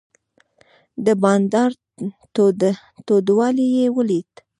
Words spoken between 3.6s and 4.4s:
یې ولید.